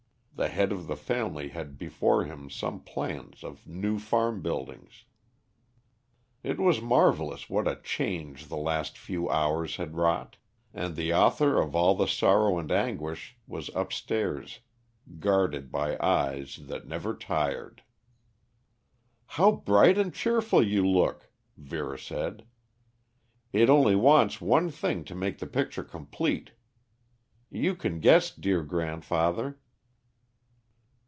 The 0.33 0.47
head 0.49 0.71
of 0.71 0.87
the 0.87 0.95
family 0.97 1.49
had 1.49 1.77
before 1.77 2.23
him 2.25 2.49
some 2.49 2.79
plans 2.81 3.43
of 3.43 3.67
new 3.67 3.99
farm 3.99 4.41
buildings. 4.41 5.03
It 6.41 6.59
was 6.59 6.81
marvelous 6.81 7.47
what 7.47 7.67
a 7.67 7.75
change 7.83 8.47
the 8.47 8.57
last 8.57 8.97
few 8.97 9.29
hours 9.29 9.75
had 9.75 9.93
wrought. 9.95 10.37
And 10.73 10.95
the 10.95 11.13
author 11.13 11.61
of 11.61 11.75
all 11.75 11.93
the 11.93 12.07
sorrow 12.07 12.57
and 12.57 12.71
anguish 12.71 13.37
was 13.45 13.69
upstairs 13.75 14.61
guarded 15.19 15.71
by 15.71 15.95
eyes 15.99 16.55
that 16.65 16.87
never 16.87 17.15
tired. 17.15 17.83
"How 19.27 19.51
bright 19.51 19.95
and 19.95 20.11
cheerful 20.11 20.63
you 20.65 20.83
look," 20.83 21.29
Vera 21.55 21.99
said. 21.99 22.47
"It 23.53 23.69
only 23.69 23.95
wants 23.95 24.41
one 24.41 24.71
thing 24.71 25.03
to 25.03 25.13
make 25.13 25.37
the 25.37 25.45
picture 25.45 25.83
complete. 25.83 26.53
You 27.51 27.75
can 27.75 27.99
guess, 27.99 28.31
dear 28.33 28.63
grandfather." 28.63 29.59